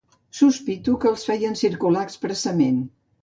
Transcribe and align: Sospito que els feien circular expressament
Sospito 0.37 0.95
que 1.03 1.09
els 1.11 1.27
feien 1.27 1.59
circular 1.61 2.05
expressament 2.09 2.81